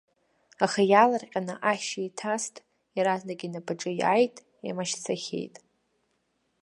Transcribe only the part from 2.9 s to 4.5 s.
иаразнак инапаҿы иааит,